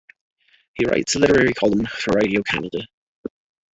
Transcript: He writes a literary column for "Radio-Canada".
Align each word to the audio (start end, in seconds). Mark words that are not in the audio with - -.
He 0.73 0.85
writes 0.85 1.13
a 1.13 1.19
literary 1.19 1.53
column 1.53 1.85
for 1.85 2.13
"Radio-Canada". 2.15 2.87